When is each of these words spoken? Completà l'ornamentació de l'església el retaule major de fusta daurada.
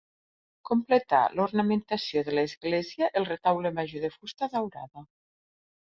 Completà 0.69 1.19
l'ornamentació 1.41 2.25
de 2.31 2.35
l'església 2.39 3.13
el 3.21 3.31
retaule 3.31 3.75
major 3.79 4.05
de 4.09 4.15
fusta 4.19 4.53
daurada. 4.59 5.11